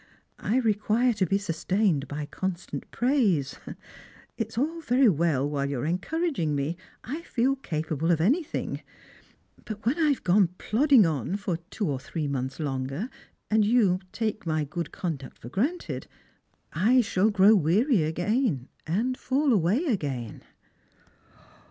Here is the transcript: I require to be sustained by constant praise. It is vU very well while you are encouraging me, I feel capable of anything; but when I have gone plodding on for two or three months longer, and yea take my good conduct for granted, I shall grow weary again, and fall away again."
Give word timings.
I 0.39 0.57
require 0.57 1.13
to 1.13 1.27
be 1.27 1.37
sustained 1.37 2.07
by 2.07 2.25
constant 2.25 2.89
praise. 2.89 3.59
It 4.35 4.47
is 4.47 4.55
vU 4.55 4.81
very 4.81 5.09
well 5.09 5.47
while 5.47 5.69
you 5.69 5.79
are 5.79 5.85
encouraging 5.85 6.55
me, 6.55 6.75
I 7.03 7.21
feel 7.21 7.55
capable 7.57 8.09
of 8.09 8.19
anything; 8.19 8.81
but 9.63 9.85
when 9.85 9.99
I 9.99 10.09
have 10.09 10.23
gone 10.23 10.49
plodding 10.57 11.05
on 11.05 11.35
for 11.35 11.57
two 11.69 11.87
or 11.87 11.99
three 11.99 12.27
months 12.27 12.59
longer, 12.59 13.11
and 13.51 13.63
yea 13.63 13.99
take 14.11 14.47
my 14.47 14.63
good 14.63 14.91
conduct 14.91 15.37
for 15.37 15.49
granted, 15.49 16.07
I 16.73 17.01
shall 17.01 17.29
grow 17.29 17.53
weary 17.53 18.01
again, 18.01 18.69
and 18.87 19.15
fall 19.15 19.53
away 19.53 19.85
again." 19.85 20.41